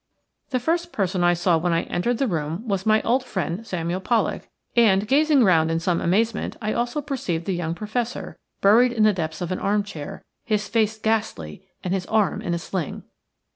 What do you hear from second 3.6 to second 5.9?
Samuel Pollak, and gazing round in